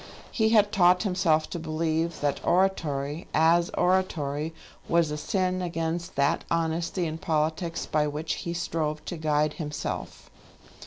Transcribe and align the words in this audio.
He 0.31 0.49
had 0.49 0.71
taught 0.71 1.03
himself 1.03 1.47
to 1.51 1.59
believe 1.59 2.21
that 2.21 2.43
oratory, 2.43 3.27
as 3.35 3.69
oratory, 3.77 4.51
was 4.89 5.11
a 5.11 5.15
sin 5.17 5.61
against 5.61 6.15
that 6.15 6.43
honesty 6.49 7.05
in 7.05 7.19
politics 7.19 7.85
by 7.85 8.07
which 8.07 8.33
he 8.41 8.53
strove 8.55 9.05
to 9.05 9.15
guide 9.15 9.53
himself. 9.53 10.31